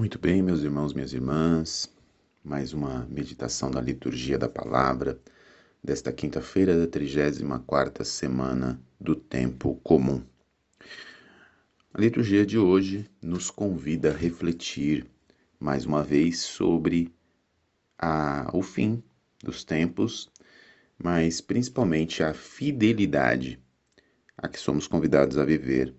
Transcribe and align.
Muito 0.00 0.18
bem, 0.18 0.40
meus 0.40 0.62
irmãos, 0.62 0.94
minhas 0.94 1.12
irmãs, 1.12 1.94
mais 2.42 2.72
uma 2.72 3.06
meditação 3.10 3.70
da 3.70 3.82
liturgia 3.82 4.38
da 4.38 4.48
palavra 4.48 5.20
desta 5.84 6.10
quinta-feira 6.10 6.74
da 6.74 6.86
34ª 6.86 8.02
semana 8.02 8.80
do 8.98 9.14
tempo 9.14 9.74
comum. 9.84 10.24
A 11.92 12.00
liturgia 12.00 12.46
de 12.46 12.58
hoje 12.58 13.10
nos 13.20 13.50
convida 13.50 14.08
a 14.08 14.16
refletir 14.16 15.06
mais 15.58 15.84
uma 15.84 16.02
vez 16.02 16.38
sobre 16.38 17.12
a, 17.98 18.48
o 18.54 18.62
fim 18.62 19.04
dos 19.44 19.64
tempos, 19.64 20.30
mas 20.96 21.42
principalmente 21.42 22.22
a 22.22 22.32
fidelidade 22.32 23.62
a 24.34 24.48
que 24.48 24.58
somos 24.58 24.86
convidados 24.86 25.36
a 25.36 25.44
viver 25.44 25.94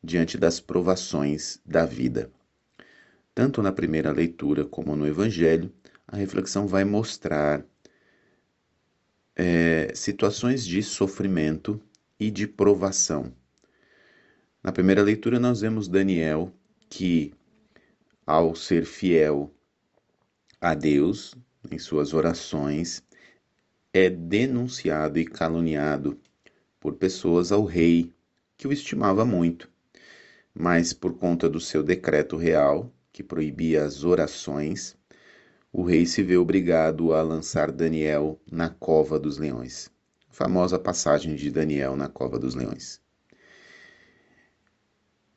diante 0.00 0.38
das 0.38 0.60
provações 0.60 1.60
da 1.66 1.84
vida. 1.84 2.30
Tanto 3.34 3.60
na 3.60 3.72
primeira 3.72 4.12
leitura 4.12 4.64
como 4.64 4.94
no 4.94 5.06
Evangelho, 5.06 5.72
a 6.06 6.16
reflexão 6.16 6.68
vai 6.68 6.84
mostrar 6.84 7.66
é, 9.34 9.92
situações 9.92 10.64
de 10.64 10.82
sofrimento 10.82 11.80
e 12.18 12.30
de 12.30 12.46
provação. 12.46 13.32
Na 14.62 14.70
primeira 14.70 15.02
leitura, 15.02 15.40
nós 15.40 15.62
vemos 15.62 15.88
Daniel 15.88 16.52
que, 16.88 17.34
ao 18.24 18.54
ser 18.54 18.84
fiel 18.84 19.52
a 20.60 20.72
Deus 20.72 21.34
em 21.70 21.78
suas 21.78 22.14
orações, 22.14 23.02
é 23.92 24.08
denunciado 24.08 25.18
e 25.18 25.24
caluniado 25.24 26.18
por 26.78 26.94
pessoas 26.94 27.50
ao 27.50 27.64
rei 27.64 28.12
que 28.56 28.68
o 28.68 28.72
estimava 28.72 29.24
muito. 29.24 29.68
Mas 30.54 30.92
por 30.92 31.14
conta 31.18 31.48
do 31.48 31.60
seu 31.60 31.82
decreto 31.82 32.36
real, 32.36 32.92
que 33.14 33.22
proibia 33.22 33.84
as 33.84 34.02
orações, 34.02 34.96
o 35.72 35.84
rei 35.84 36.04
se 36.04 36.20
vê 36.20 36.36
obrigado 36.36 37.14
a 37.14 37.22
lançar 37.22 37.70
Daniel 37.70 38.40
na 38.50 38.68
cova 38.68 39.20
dos 39.20 39.38
leões. 39.38 39.88
Famosa 40.30 40.80
passagem 40.80 41.36
de 41.36 41.48
Daniel 41.48 41.94
na 41.94 42.08
cova 42.08 42.40
dos 42.40 42.56
leões. 42.56 43.00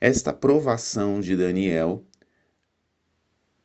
Esta 0.02 0.34
provação 0.34 1.22
de 1.22 1.38
Daniel, 1.38 2.04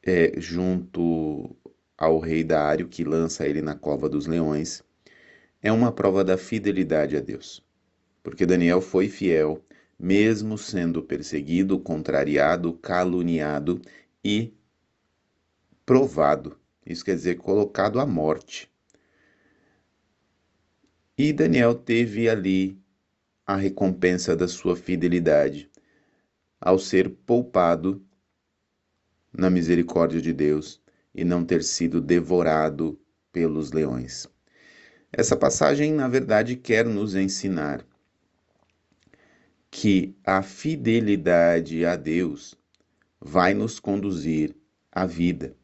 é, 0.03 0.39
junto 0.39 1.57
ao 1.97 2.19
rei 2.19 2.45
Dário, 2.45 2.89
que 2.89 3.05
lança 3.05 3.49
ele 3.49 3.63
na 3.63 3.75
cova 3.75 4.11
dos 4.11 4.27
leões, 4.27 4.83
é 5.63 5.73
uma 5.73 5.91
prova 5.91 6.23
da 6.23 6.37
fidelidade 6.37 7.17
a 7.17 7.21
Deus. 7.21 7.65
Porque 8.23 8.45
Daniel 8.45 8.83
foi 8.83 9.09
fiel, 9.09 9.65
mesmo 10.03 10.59
sendo 10.59 11.01
perseguido, 11.01 11.79
contrariado, 11.79 12.73
caluniado 12.73 13.81
e 14.25 14.53
provado. 15.87 16.59
Isso 16.85 17.05
quer 17.05 17.15
dizer 17.15 17.37
colocado 17.37 18.01
à 18.01 18.05
morte. 18.05 18.69
E 21.17 21.33
Daniel 21.33 21.73
teve 21.73 22.29
ali 22.29 22.77
a 23.47 23.55
recompensa 23.55 24.35
da 24.35 24.49
sua 24.49 24.75
fidelidade 24.75 25.71
ao 26.61 26.81
ser 26.81 27.09
poupado 27.09 28.05
na 29.33 29.49
misericórdia 29.49 30.21
de 30.21 30.33
Deus 30.33 30.83
e 31.15 31.25
não 31.25 31.45
ter 31.45 31.63
sido 31.63 32.01
devorado 32.01 32.99
pelos 33.31 33.71
leões. 33.71 34.27
Essa 35.13 35.37
passagem, 35.37 35.93
na 35.93 36.09
verdade, 36.09 36.57
quer 36.57 36.87
nos 36.87 37.15
ensinar 37.15 37.87
que 39.73 40.15
a 40.23 40.43
fidelidade 40.43 41.87
a 41.87 41.97
Deus 41.97 42.55
vai 43.19 43.55
nos 43.55 43.81
conduzir 43.81 44.55
à 44.93 45.07
vida. 45.07 45.57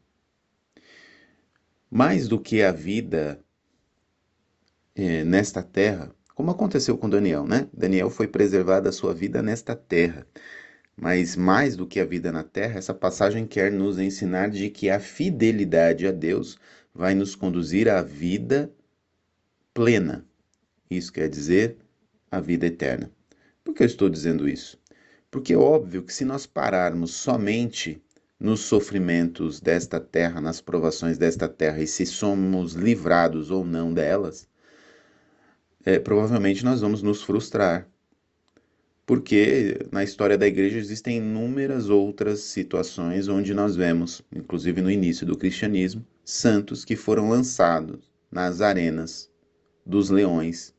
Mais 1.91 2.27
do 2.27 2.39
que 2.39 2.63
a 2.63 2.71
vida 2.71 3.39
é, 4.95 5.23
nesta 5.23 5.61
terra, 5.61 6.11
como 6.33 6.49
aconteceu 6.49 6.97
com 6.97 7.07
Daniel, 7.07 7.45
né? 7.45 7.69
Daniel 7.71 8.09
foi 8.09 8.27
preservado 8.27 8.89
a 8.89 8.91
sua 8.91 9.13
vida 9.13 9.43
nesta 9.43 9.75
terra. 9.75 10.25
Mas 10.97 11.35
mais 11.35 11.75
do 11.75 11.85
que 11.85 11.99
a 11.99 12.05
vida 12.05 12.31
na 12.31 12.43
terra, 12.43 12.79
essa 12.79 12.95
passagem 12.95 13.45
quer 13.45 13.71
nos 13.71 13.99
ensinar 13.99 14.49
de 14.49 14.71
que 14.71 14.89
a 14.89 14.99
fidelidade 14.99 16.07
a 16.07 16.11
Deus 16.11 16.57
vai 16.93 17.13
nos 17.13 17.35
conduzir 17.35 17.87
à 17.87 18.01
vida 18.01 18.73
plena. 19.71 20.25
Isso 20.89 21.13
quer 21.13 21.29
dizer 21.29 21.77
a 22.31 22.39
vida 22.39 22.65
eterna. 22.65 23.18
Por 23.69 23.75
que 23.75 23.83
eu 23.83 23.87
estou 23.87 24.09
dizendo 24.09 24.49
isso? 24.49 24.79
Porque 25.29 25.53
é 25.53 25.55
óbvio 25.55 26.01
que 26.01 26.11
se 26.11 26.25
nós 26.25 26.47
pararmos 26.47 27.13
somente 27.13 28.01
nos 28.39 28.61
sofrimentos 28.61 29.59
desta 29.59 29.99
terra, 29.99 30.41
nas 30.41 30.59
provações 30.59 31.19
desta 31.19 31.47
terra, 31.47 31.79
e 31.79 31.85
se 31.85 32.03
somos 32.03 32.73
livrados 32.73 33.51
ou 33.51 33.63
não 33.63 33.93
delas, 33.93 34.49
é, 35.85 35.99
provavelmente 35.99 36.65
nós 36.65 36.81
vamos 36.81 37.03
nos 37.03 37.21
frustrar. 37.21 37.87
Porque 39.05 39.77
na 39.91 40.03
história 40.03 40.35
da 40.35 40.47
igreja 40.47 40.79
existem 40.79 41.17
inúmeras 41.17 41.91
outras 41.91 42.39
situações 42.39 43.27
onde 43.27 43.53
nós 43.53 43.75
vemos, 43.75 44.23
inclusive 44.35 44.81
no 44.81 44.89
início 44.89 45.27
do 45.27 45.37
cristianismo, 45.37 46.03
santos 46.25 46.83
que 46.83 46.95
foram 46.95 47.29
lançados 47.29 48.11
nas 48.31 48.61
arenas 48.61 49.29
dos 49.85 50.09
leões 50.09 50.73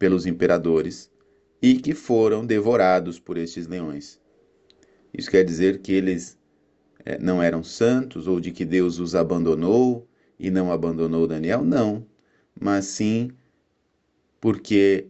pelos 0.00 0.24
imperadores 0.24 1.10
e 1.60 1.74
que 1.74 1.94
foram 1.94 2.46
devorados 2.46 3.20
por 3.20 3.36
estes 3.36 3.66
leões. 3.66 4.18
Isso 5.12 5.30
quer 5.30 5.44
dizer 5.44 5.80
que 5.80 5.92
eles 5.92 6.38
é, 7.04 7.18
não 7.18 7.42
eram 7.42 7.62
santos 7.62 8.26
ou 8.26 8.40
de 8.40 8.50
que 8.50 8.64
Deus 8.64 8.98
os 8.98 9.14
abandonou 9.14 10.08
e 10.38 10.50
não 10.50 10.72
abandonou 10.72 11.26
Daniel? 11.26 11.62
Não, 11.62 12.06
mas 12.58 12.86
sim 12.86 13.30
porque 14.40 15.06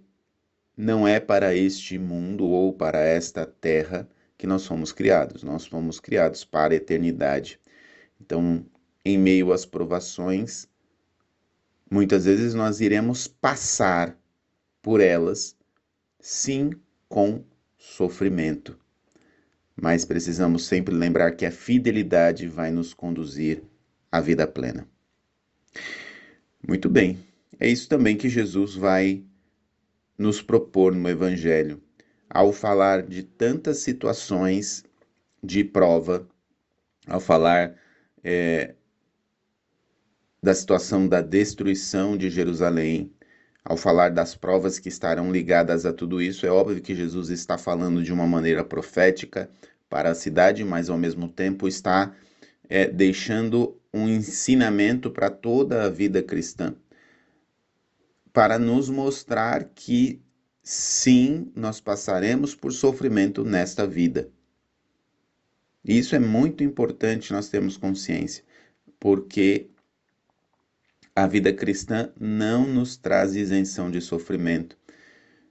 não 0.77 1.07
é 1.07 1.21
para 1.21 1.55
este 1.55 1.97
mundo 1.97 2.49
ou 2.49 2.73
para 2.73 2.99
esta 2.99 3.47
terra 3.47 4.09
que 4.37 4.45
nós 4.45 4.67
fomos 4.67 4.91
criados. 4.91 5.45
Nós 5.45 5.67
fomos 5.67 6.01
criados 6.01 6.45
para 6.45 6.75
a 6.75 6.77
eternidade. 6.77 7.61
Então, 8.21 8.67
em 9.05 9.17
meio 9.17 9.53
às 9.53 9.65
provações, 9.65 10.69
muitas 11.89 12.25
vezes 12.25 12.55
nós 12.55 12.81
iremos 12.81 13.29
passar 13.29 14.19
por 14.83 15.01
elas 15.01 15.57
sim 16.21 16.71
com 17.09 17.45
sofrimento. 17.77 18.79
Mas 19.75 20.05
precisamos 20.05 20.67
sempre 20.67 20.95
lembrar 20.95 21.33
que 21.33 21.47
a 21.47 21.51
fidelidade 21.51 22.47
vai 22.47 22.71
nos 22.71 22.93
conduzir 22.93 23.63
à 24.13 24.21
vida 24.21 24.47
plena. 24.47 24.87
Muito 26.67 26.89
bem, 26.89 27.19
é 27.59 27.69
isso 27.69 27.89
também 27.89 28.17
que 28.17 28.29
Jesus 28.29 28.75
vai 28.75 29.25
nos 30.19 30.43
propor 30.43 30.95
no 30.95 31.09
Evangelho, 31.09 31.83
ao 32.29 32.53
falar 32.53 33.03
de 33.03 33.23
tantas 33.23 33.79
situações 33.79 34.85
de 35.43 35.65
prova, 35.65 36.29
ao 37.07 37.19
falar 37.19 37.75
é, 38.23 38.75
da 40.43 40.55
situação 40.55 41.09
da 41.09 41.23
destruição 41.23 42.17
de 42.17 42.29
Jerusalém, 42.29 43.11
ao 43.65 43.77
falar 43.77 44.11
das 44.11 44.35
provas 44.35 44.79
que 44.79 44.89
estarão 44.89 45.31
ligadas 45.31 45.85
a 45.85 45.93
tudo 45.93 46.21
isso, 46.21 46.47
é 46.47 46.51
óbvio 46.51 46.81
que 46.81 46.95
Jesus 46.95 47.31
está 47.31 47.59
falando 47.59 48.03
de 48.03 48.13
uma 48.13 48.27
maneira 48.27 48.65
profética 48.65 49.51
para 49.89 50.11
a 50.11 50.15
cidade, 50.15 50.65
mas 50.65 50.89
ao 50.89 50.97
mesmo 50.97 51.29
tempo 51.29 51.69
está 51.69 52.15
é, 52.69 52.87
deixando 52.87 53.79
um 53.93 54.09
ensinamento 54.09 55.11
para 55.11 55.29
toda 55.29 55.85
a 55.85 55.91
vida 55.91 56.23
cristã, 56.23 56.75
para 58.33 58.59
nos 58.59 58.89
mostrar 58.89 59.65
que 59.75 60.23
sim, 60.63 61.51
nós 61.55 61.81
passaremos 61.81 62.55
por 62.55 62.73
sofrimento 62.73 63.45
nesta 63.45 63.87
vida. 63.87 64.31
Isso 65.85 66.15
é 66.15 66.19
muito 66.19 66.63
importante 66.63 67.33
nós 67.33 67.49
termos 67.49 67.77
consciência, 67.77 68.45
porque 68.99 69.70
a 71.23 71.27
vida 71.27 71.53
cristã 71.53 72.11
não 72.19 72.67
nos 72.67 72.97
traz 72.97 73.37
isenção 73.37 73.91
de 73.91 74.01
sofrimento. 74.01 74.75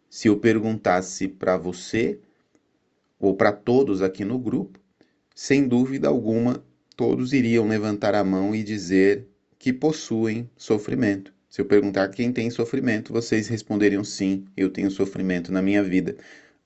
Se 0.09 0.27
eu 0.27 0.39
perguntasse 0.39 1.27
para 1.27 1.57
você 1.57 2.19
ou 3.19 3.35
para 3.35 3.51
todos 3.51 4.01
aqui 4.01 4.25
no 4.25 4.39
grupo, 4.39 4.79
sem 5.35 5.67
dúvida 5.67 6.07
alguma, 6.07 6.63
todos 6.95 7.33
iriam 7.33 7.67
levantar 7.67 8.15
a 8.15 8.23
mão 8.23 8.55
e 8.55 8.63
dizer 8.63 9.27
que 9.59 9.71
possuem 9.71 10.49
sofrimento. 10.57 11.31
Se 11.47 11.61
eu 11.61 11.65
perguntar 11.65 12.07
quem 12.09 12.33
tem 12.33 12.49
sofrimento, 12.49 13.13
vocês 13.13 13.47
responderiam 13.47 14.03
sim, 14.03 14.45
eu 14.57 14.71
tenho 14.71 14.89
sofrimento 14.89 15.51
na 15.51 15.61
minha 15.61 15.83
vida. 15.83 16.17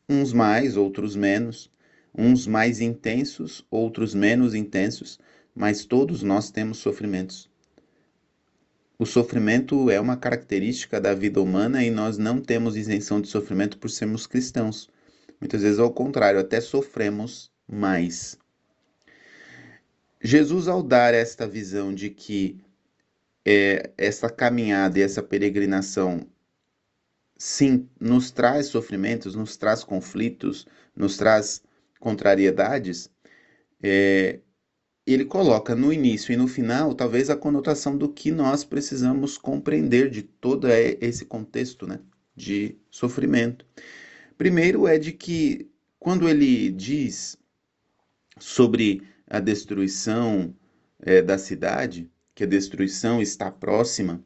Uns 0.08 0.32
mais, 0.32 0.78
outros 0.78 1.14
menos, 1.14 1.70
uns 2.18 2.48
mais 2.48 2.80
intensos, 2.80 3.66
outros 3.70 4.16
menos 4.16 4.56
intensos, 4.56 5.20
mas 5.54 5.84
todos 5.84 6.24
nós 6.24 6.50
temos 6.50 6.78
sofrimentos. 6.78 7.52
O 8.98 9.06
sofrimento 9.06 9.90
é 9.90 10.00
uma 10.00 10.16
característica 10.16 11.02
da 11.02 11.14
vida 11.14 11.42
humana 11.42 11.84
e 11.84 11.90
nós 11.90 12.18
não 12.18 12.40
temos 12.40 12.78
isenção 12.78 13.20
de 13.20 13.28
sofrimento 13.28 13.78
por 13.78 13.90
sermos 13.90 14.28
cristãos. 14.28 14.90
Muitas 15.42 15.62
vezes, 15.62 15.80
ao 15.80 15.92
contrário, 15.92 16.40
até 16.40 16.62
sofremos 16.62 17.52
mais 17.68 18.38
Jesus, 20.26 20.70
ao 20.70 20.82
dar 20.82 21.14
esta 21.14 21.46
visão 21.46 21.94
de 21.94 22.10
que 22.10 22.64
é, 23.46 23.92
essa 23.98 24.30
caminhada 24.30 24.98
e 24.98 25.02
essa 25.02 25.22
peregrinação, 25.22 26.26
sim, 27.38 27.90
nos 28.00 28.32
traz 28.32 28.68
sofrimentos, 28.68 29.36
nos 29.36 29.58
traz 29.58 29.84
conflitos, 29.84 30.66
nos 30.96 31.18
traz 31.18 31.62
contrariedades, 32.00 33.12
é, 33.82 34.40
ele 35.06 35.26
coloca 35.26 35.76
no 35.76 35.92
início 35.92 36.32
e 36.32 36.38
no 36.38 36.48
final, 36.48 36.94
talvez, 36.94 37.30
a 37.30 37.36
conotação 37.36 37.98
do 37.98 38.08
que 38.08 38.32
nós 38.32 38.64
precisamos 38.64 39.38
compreender 39.38 40.10
de 40.10 40.24
todo 40.24 40.68
esse 40.70 41.26
contexto 41.26 41.86
né, 41.86 42.00
de 42.36 42.78
sofrimento. 42.90 43.66
Primeiro 44.38 44.88
é 44.88 44.98
de 44.98 45.12
que, 45.12 45.70
quando 46.00 46.28
ele 46.28 46.72
diz 46.72 47.38
sobre 48.40 49.04
a 49.28 49.40
destruição 49.40 50.56
é, 51.00 51.22
da 51.22 51.38
cidade, 51.38 52.10
que 52.34 52.44
a 52.44 52.48
destruição 52.48 53.22
está 53.22 53.52
próxima, 53.52 54.24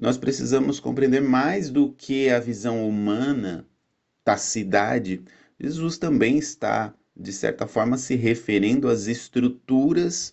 nós 0.00 0.16
precisamos 0.16 0.80
compreender 0.80 1.20
mais 1.20 1.70
do 1.70 1.92
que 1.92 2.28
a 2.28 2.38
visão 2.38 2.88
humana 2.88 3.66
da 4.24 4.36
cidade. 4.36 5.22
Jesus 5.58 5.96
também 5.96 6.38
está 6.38 6.94
de 7.18 7.32
certa 7.32 7.66
forma, 7.66 7.98
se 7.98 8.14
referindo 8.14 8.88
às 8.88 9.08
estruturas 9.08 10.32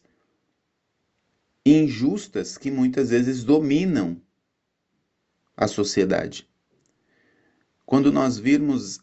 injustas 1.65 2.59
que 2.59 2.69
muitas 2.69 3.09
vezes 3.09 3.43
dominam 3.43 4.21
a 5.57 5.67
sociedade. 5.67 6.47
Quando 7.87 8.11
nós 8.11 8.37
virmos 8.37 8.99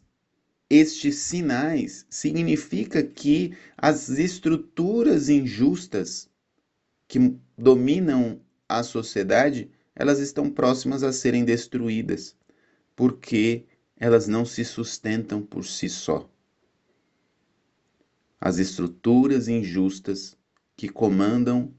estes 0.71 1.17
sinais, 1.17 2.07
significa 2.09 3.03
que 3.03 3.57
as 3.77 4.09
estruturas 4.11 5.29
injustas 5.29 6.31
que 7.09 7.37
dominam 7.59 8.41
a 8.69 8.83
sociedade, 8.85 9.71
elas 9.95 10.21
estão 10.21 10.49
próximas 10.49 11.03
a 11.03 11.13
serem 11.13 11.45
destruídas, 11.45 12.37
porque 12.95 13.65
elas 13.97 14.29
não 14.29 14.45
se 14.45 14.65
sustentam 14.65 15.43
por 15.43 15.65
si 15.65 15.89
só 15.89 16.32
as 18.45 18.59
estruturas 18.59 19.47
injustas 19.47 20.37
que 20.77 20.89
comandam 20.89 21.73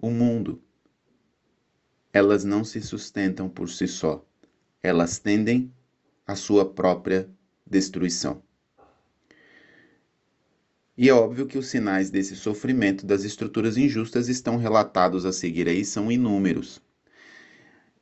o 0.00 0.08
mundo. 0.08 0.62
Elas 2.12 2.44
não 2.44 2.62
se 2.62 2.80
sustentam 2.80 3.48
por 3.48 3.68
si 3.68 3.88
só, 3.88 4.24
elas 4.80 5.18
tendem 5.18 5.74
à 6.24 6.36
sua 6.36 6.64
própria 6.64 7.28
destruição. 7.66 8.40
E 10.96 11.08
é 11.08 11.12
óbvio 11.12 11.44
que 11.44 11.58
os 11.58 11.66
sinais 11.66 12.08
desse 12.08 12.36
sofrimento 12.36 13.04
das 13.04 13.24
estruturas 13.24 13.76
injustas 13.76 14.28
estão 14.28 14.58
relatados 14.58 15.26
a 15.26 15.32
seguir 15.32 15.66
aí, 15.66 15.84
são 15.84 16.12
inúmeros. 16.12 16.80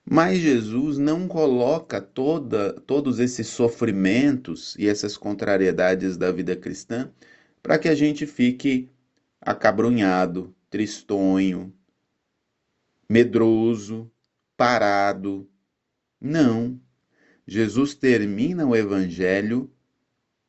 Mas 0.05 0.41
Jesus 0.41 0.99
não 0.99 1.27
coloca 1.27 2.03
toda, 2.03 2.75
todos 2.83 3.19
esses 3.19 3.47
sofrimentos 3.47 4.77
e 4.79 4.87
essas 4.87 5.17
contrariedades 5.17 6.19
da 6.19 6.31
vida 6.31 6.55
cristã 6.55 7.11
para 7.63 7.79
que 7.79 7.89
a 7.89 7.95
gente 7.95 8.27
fique 8.27 8.91
acabrunhado, 9.41 10.55
tristonho, 10.71 11.73
medroso, 13.09 14.11
parado. 14.57 15.49
Não. 16.21 16.81
Jesus 17.47 17.95
termina 17.95 18.67
o 18.67 18.77
evangelho 18.77 19.71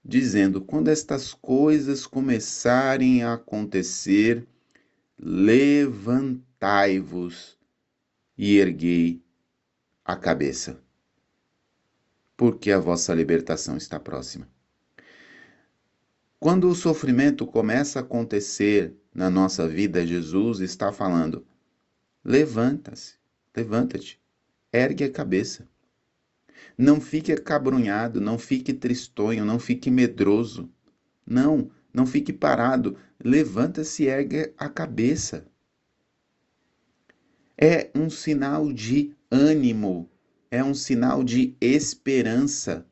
dizendo: 0.03 0.59
quando 0.61 0.89
estas 0.89 1.33
coisas 1.33 2.05
começarem 2.05 3.23
a 3.23 3.33
acontecer, 3.33 4.45
levantai-vos 5.17 6.39
e 8.37 8.57
erguei 8.57 9.21
a 10.03 10.15
cabeça, 10.15 10.81
porque 12.35 12.71
a 12.71 12.79
vossa 12.79 13.13
libertação 13.13 13.77
está 13.77 13.99
próxima. 13.99 14.47
Quando 16.41 16.69
o 16.69 16.75
sofrimento 16.75 17.45
começa 17.45 17.99
a 17.99 18.01
acontecer 18.01 18.95
na 19.13 19.29
nossa 19.29 19.67
vida, 19.67 20.07
Jesus 20.07 20.61
está 20.61 20.89
falando: 20.89 21.45
levanta-se, 22.23 23.15
levanta-te, 23.53 24.21
ergue 24.71 25.03
a 25.03 25.11
cabeça. 25.11 25.67
Não 26.77 27.01
fique 27.01 27.33
acabrunhado, 27.33 28.21
não 28.21 28.37
fique 28.37 28.71
tristonho, 28.73 29.43
não 29.43 29.59
fique 29.59 29.91
medroso. 29.91 30.69
Não, 31.27 31.69
não 31.93 32.05
fique 32.05 32.31
parado. 32.31 32.95
Levanta-se 33.21 34.03
e 34.03 34.07
ergue 34.07 34.53
a 34.57 34.69
cabeça. 34.69 35.45
É 37.57 37.89
um 37.93 38.09
sinal 38.09 38.71
de 38.71 39.13
ânimo, 39.29 40.09
é 40.49 40.63
um 40.63 40.73
sinal 40.73 41.21
de 41.21 41.53
esperança 41.59 42.87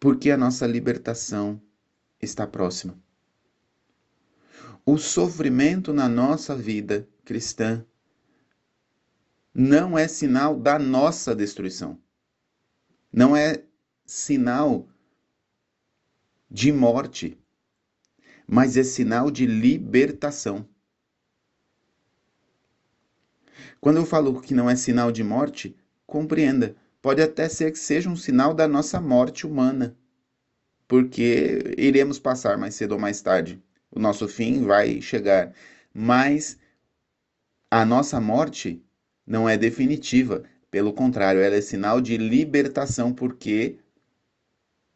porque 0.00 0.30
a 0.30 0.36
nossa 0.36 0.66
libertação 0.66 1.60
está 2.20 2.46
próxima. 2.46 2.98
O 4.84 4.96
sofrimento 4.96 5.92
na 5.92 6.08
nossa 6.08 6.56
vida 6.56 7.06
cristã 7.22 7.84
não 9.54 9.98
é 9.98 10.08
sinal 10.08 10.58
da 10.58 10.78
nossa 10.78 11.36
destruição. 11.36 12.00
Não 13.12 13.36
é 13.36 13.62
sinal 14.06 14.88
de 16.50 16.72
morte, 16.72 17.38
mas 18.46 18.76
é 18.78 18.82
sinal 18.82 19.30
de 19.30 19.44
libertação. 19.44 20.66
Quando 23.80 23.98
eu 23.98 24.06
falo 24.06 24.40
que 24.40 24.54
não 24.54 24.68
é 24.68 24.76
sinal 24.76 25.12
de 25.12 25.22
morte, 25.22 25.76
compreenda, 26.06 26.74
Pode 27.02 27.22
até 27.22 27.48
ser 27.48 27.72
que 27.72 27.78
seja 27.78 28.10
um 28.10 28.16
sinal 28.16 28.52
da 28.52 28.68
nossa 28.68 29.00
morte 29.00 29.46
humana, 29.46 29.96
porque 30.86 31.74
iremos 31.78 32.18
passar 32.18 32.58
mais 32.58 32.74
cedo 32.74 32.92
ou 32.92 32.98
mais 32.98 33.22
tarde. 33.22 33.62
O 33.90 33.98
nosso 33.98 34.28
fim 34.28 34.64
vai 34.64 35.00
chegar. 35.00 35.54
Mas 35.94 36.58
a 37.70 37.84
nossa 37.84 38.20
morte 38.20 38.82
não 39.26 39.48
é 39.48 39.56
definitiva. 39.56 40.44
Pelo 40.70 40.92
contrário, 40.92 41.40
ela 41.40 41.56
é 41.56 41.60
sinal 41.60 42.00
de 42.00 42.16
libertação, 42.16 43.12
porque 43.12 43.78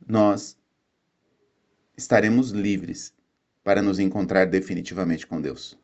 nós 0.06 0.56
estaremos 1.96 2.50
livres 2.50 3.14
para 3.62 3.81
nos 3.81 3.98
encontrar 3.98 4.44
definitivamente 4.46 5.26
com 5.26 5.40
Deus. 5.40 5.79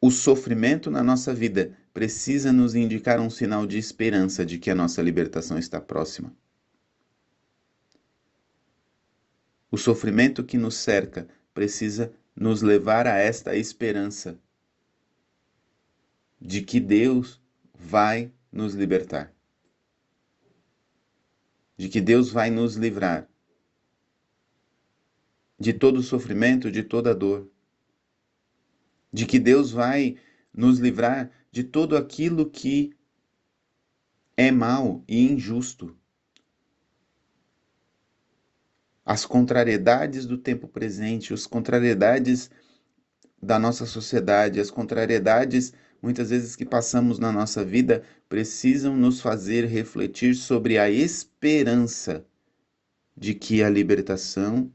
O 0.00 0.10
sofrimento 0.10 0.90
na 0.90 1.02
nossa 1.02 1.34
vida 1.34 1.76
precisa 1.98 2.52
nos 2.52 2.76
indicar 2.76 3.18
um 3.18 3.28
sinal 3.28 3.66
de 3.66 3.76
esperança 3.76 4.46
de 4.46 4.56
que 4.56 4.70
a 4.70 4.74
nossa 4.74 5.02
libertação 5.02 5.58
está 5.58 5.80
próxima. 5.80 6.32
O 9.68 9.76
sofrimento 9.76 10.44
que 10.44 10.56
nos 10.56 10.76
cerca 10.76 11.26
precisa 11.52 12.14
nos 12.36 12.62
levar 12.62 13.08
a 13.08 13.16
esta 13.16 13.56
esperança 13.56 14.38
de 16.40 16.62
que 16.62 16.78
Deus 16.78 17.42
vai 17.74 18.32
nos 18.52 18.74
libertar, 18.74 19.34
de 21.76 21.88
que 21.88 22.00
Deus 22.00 22.30
vai 22.30 22.48
nos 22.48 22.76
livrar 22.76 23.28
de 25.58 25.72
todo 25.72 25.96
o 25.98 26.02
sofrimento, 26.04 26.70
de 26.70 26.84
toda 26.84 27.10
a 27.10 27.14
dor, 27.14 27.50
de 29.12 29.26
que 29.26 29.40
Deus 29.40 29.72
vai 29.72 30.16
nos 30.54 30.78
livrar 30.78 31.28
de 31.50 31.64
tudo 31.64 31.96
aquilo 31.96 32.48
que 32.48 32.92
é 34.36 34.50
mal 34.50 35.02
e 35.08 35.20
injusto. 35.32 35.96
As 39.04 39.24
contrariedades 39.24 40.26
do 40.26 40.36
tempo 40.36 40.68
presente, 40.68 41.32
as 41.32 41.46
contrariedades 41.46 42.50
da 43.42 43.58
nossa 43.58 43.86
sociedade, 43.86 44.60
as 44.60 44.70
contrariedades 44.70 45.72
muitas 46.00 46.30
vezes 46.30 46.54
que 46.54 46.64
passamos 46.64 47.18
na 47.18 47.32
nossa 47.32 47.64
vida 47.64 48.04
precisam 48.28 48.96
nos 48.96 49.20
fazer 49.20 49.64
refletir 49.64 50.34
sobre 50.34 50.78
a 50.78 50.90
esperança 50.90 52.24
de 53.16 53.34
que 53.34 53.62
a 53.62 53.70
libertação 53.70 54.72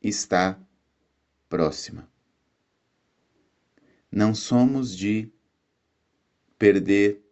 está 0.00 0.58
próxima. 1.48 2.08
Não 4.10 4.34
somos 4.34 4.96
de 4.96 5.33
perder 6.64 7.22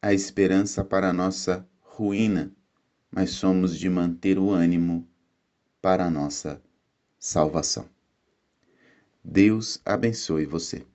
a 0.00 0.12
esperança 0.12 0.84
para 0.84 1.10
a 1.10 1.12
nossa 1.12 1.68
ruína, 1.80 2.54
mas 3.10 3.30
somos 3.30 3.76
de 3.76 3.90
manter 3.90 4.38
o 4.38 4.52
ânimo 4.52 5.04
para 5.82 6.04
a 6.04 6.10
nossa 6.10 6.62
salvação. 7.18 7.88
Deus 9.24 9.80
abençoe 9.84 10.46
você. 10.46 10.86